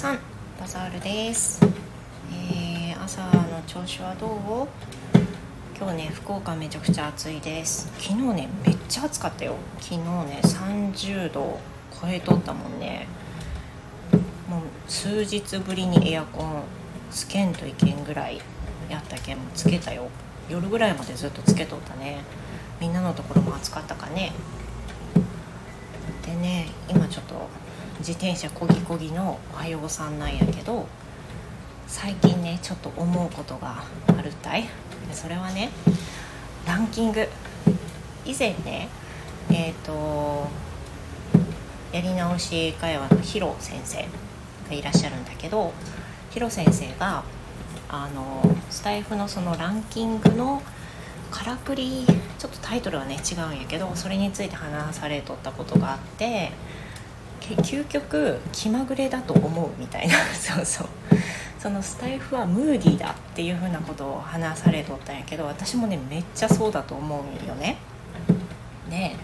[0.00, 0.18] さん
[0.58, 1.60] バザールです、
[2.32, 4.66] えー朝の調子はどう？
[5.78, 7.92] 今日ね福岡めちゃくちゃ暑いです。
[7.98, 9.56] 昨日ねめっちゃ暑かったよ。
[9.78, 11.60] 昨日ね30度
[11.92, 13.08] 超えとったもんね。
[14.48, 16.62] もう数日ぶりにエアコン
[17.10, 18.40] つけんといけんぐらい
[18.88, 20.08] やったけんつけたよ。
[20.48, 22.20] 夜ぐらいまでずっとつけとったね。
[22.80, 24.32] みんなのところも暑かったかね。
[26.24, 27.34] でね今ちょっと
[28.00, 30.86] 自転車こぎこぎのおはようさんなんやけど
[31.86, 34.62] 最近ねちょっと思うことがあるったい。
[34.62, 34.68] で
[35.14, 35.70] それはね
[36.66, 37.28] ランキング。
[38.24, 38.88] 以前ね
[39.50, 40.48] えっ、と
[41.92, 44.04] やり直し会話のヒロ先生
[44.68, 45.72] がいらっしゃるんだけど
[46.30, 47.24] ヒロ先生が
[47.88, 50.62] あのスタイフのそのランキングの
[51.30, 52.06] からくり
[52.38, 56.52] ちょっとタイトルはね違うんやけどそれについて話されとったことがあって
[57.56, 60.14] 究極気まぐれだと思うみたいな。
[60.34, 60.88] そうそう。
[61.58, 67.76] そのスタイフはムーディーだっていうふうなことを話されとったんやけど私もねめっちゃそうだと思うよね。
[68.88, 69.14] で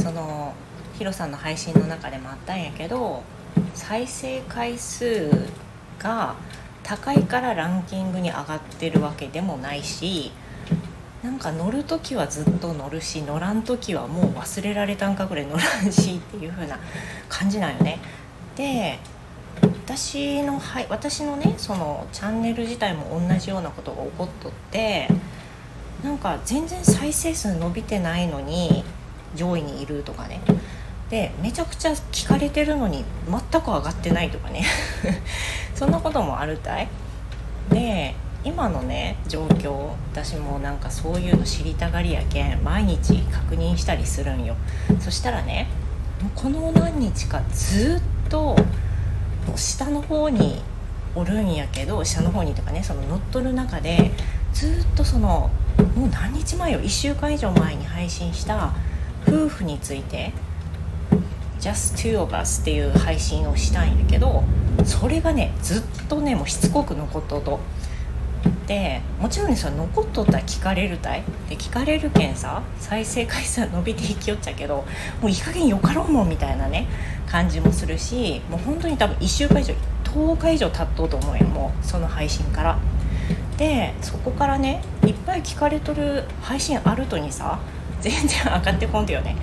[0.00, 0.54] その
[0.96, 3.22] ヒロさんの配信の中でもあったんやけど
[3.74, 5.28] 再生回数
[5.98, 6.36] が
[6.82, 10.32] 高いからランキングに上がってるわけでもないし
[11.22, 16.78] なんか乗る時はずっと乗るし乗らん時はもう忘れられたんかぐらい乗らんしっていう風な
[17.28, 17.98] 感じなんよね。
[18.56, 18.98] で
[19.62, 25.08] 私のはい私のねそのチャンネル自体も同じようなことが起こっとって
[26.02, 28.82] なんか全然再生数伸びてないのに
[29.34, 30.40] 上位にいるとかね。
[31.10, 34.64] でめちゃくちゃ聞かれてるのに全く上がってないとかね。
[35.74, 36.88] そんなこともあるたい。
[38.44, 44.56] 今のね状況私もなんかそういうの知りたがりやけん毎日確認したりするんよ。
[45.00, 45.68] そしたらね
[46.34, 47.96] この何日かず
[48.26, 48.56] っと
[49.56, 50.62] 下の方に
[51.14, 54.12] おるんやけど下の方にとかねその乗っ取る中で
[54.52, 55.50] ずっとその
[55.96, 58.72] もう何日前よ1週間以上前に配信した
[59.26, 60.32] 夫婦について
[61.60, 64.44] 「Just Two of Us」っていう配信をしたんやけど
[64.84, 67.42] それがねずっとねもうしつこく残っとう
[68.70, 68.74] と。
[68.74, 71.22] でもちろんねそ残っとったら聞かれるたい？
[71.48, 74.84] で聞かれるけんさ再生回数は伸びていきよっちゃけど
[75.20, 76.86] もういい加減よかろうもんみたいなね
[77.26, 82.78] 感じもするしもう本当に多分1週間以上10日以上経っとうと思うよもうその配信から
[83.56, 87.58] でそこからねいっぱい聞かれとる配信あるとにさ
[88.00, 89.36] 全然上がってこんでよね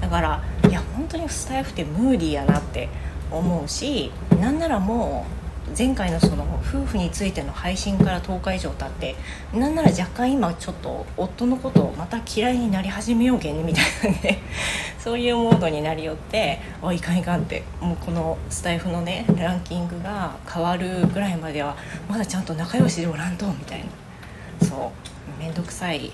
[0.00, 2.88] だからいや本当にスタイフってムーディーやなって
[3.30, 5.45] 思うしなんならもう
[5.76, 9.14] 前回のその夫婦についての配信から10日以上経って
[9.52, 14.38] なんなら若干今ちょっと夫のことをまた嫌いになり始めようけんねみたいなね
[14.98, 21.76] そういうモードになりよってあいかんいかんってもうこのスタイフのねランキングが変わるぐらいまでは
[22.08, 24.66] まだちゃんと仲良しでおらんとみたいな。
[24.66, 25.06] そう。
[25.38, 26.10] 面倒くさい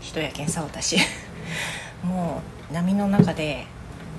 [0.00, 0.98] 人やけんさ私。
[2.04, 3.66] もう波の中で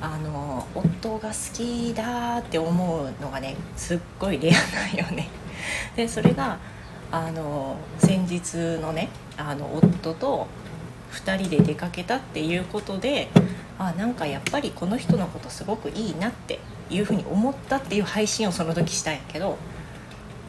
[0.04, 5.30] あの夫が好きだって思うのがねすっごいレアなんよね。
[5.96, 6.58] でそれが
[7.10, 10.48] あの先日のねあの夫と
[11.14, 13.30] 2人で出かけたっていうことで
[13.80, 16.60] あなんかやっぱりこの人のことすごくいいなって
[16.90, 19.58] いうふうに思ったっていう配信をその時したんやけど、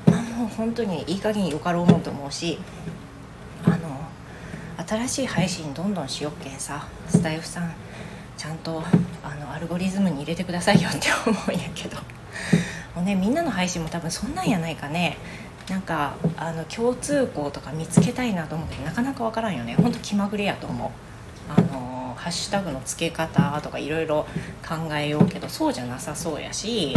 [0.09, 2.59] あ、もう本当にいい加減よかろうもんと思うし
[3.65, 3.77] あの
[4.85, 7.73] 新しい配信どんどんしよっけんさスタイフさん。
[8.37, 8.83] ちゃんと
[9.23, 11.97] あのアルゴリズムに入れてくださいよって思うんやけど。
[12.95, 15.17] もうねみんなの配信も多分そんなんやないかね。
[15.69, 19.75] なんかあの共通項とか見つけたいなと思うけどなかなかわからんよね。
[19.75, 20.91] ほんと気まぐれやと思う。
[21.57, 24.27] あのハッシュタグの付け方とかいろいろ
[24.67, 26.95] 考えようけどそうじゃなさそうやし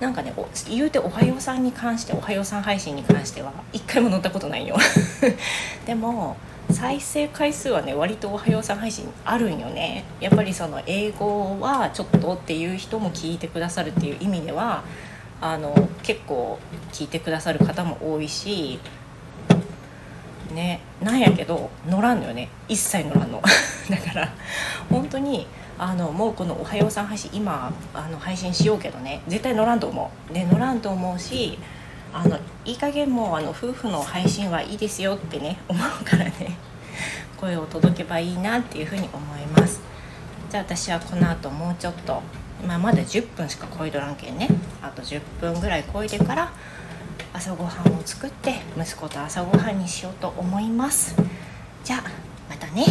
[0.00, 4.76] なんかねお言うて「おはようさん」に関して「おはようさん」配信に関しては一回も乗ったことないよ。
[5.86, 6.36] でも
[6.70, 10.04] 再生回数はね割とおはようさん配信あるんよね。
[10.20, 14.82] やっぱりその英語はちょっとっていう人も聞いてくださるっていう意味では
[15.40, 16.58] あの結構
[16.92, 18.80] 聞いてくださる方も多いし
[20.52, 22.48] ねなんやけど乗らんのよね。
[22.68, 23.40] 一切乗らんの。
[23.88, 24.32] だから
[24.90, 25.46] 本当に
[25.78, 30.34] あのもうこの「おはようさん」配信今あの配信しようけどね絶対乗らんと思う。
[30.34, 31.58] で乗らんと思うし
[32.16, 36.56] あのいい加減もうあの夫婦の配信はいいですよってね 思うからね
[37.36, 39.80] 声を届けばいいなっていうふうに思います。
[40.50, 42.22] じゃあ私はこの後もうちょっと、
[42.66, 44.48] まあ、まだ10分しか超えとらんけんね。
[44.80, 46.50] あと10分ぐらい超えてから
[47.34, 51.14] 朝ごはんを作って息子と朝ごはんにしようと思います。
[51.84, 52.04] じゃあ
[52.48, 52.84] またね。